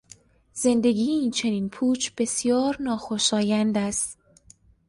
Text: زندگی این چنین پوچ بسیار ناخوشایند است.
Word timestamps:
زندگی 0.53 1.11
این 1.11 1.31
چنین 1.31 1.69
پوچ 1.69 2.09
بسیار 2.17 2.77
ناخوشایند 2.79 3.77
است. 3.77 4.19